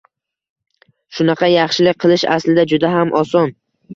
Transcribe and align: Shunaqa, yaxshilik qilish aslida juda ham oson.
Shunaqa, 1.17 1.49
yaxshilik 1.51 2.01
qilish 2.05 2.25
aslida 2.37 2.65
juda 2.73 2.91
ham 2.97 3.15
oson. 3.23 3.55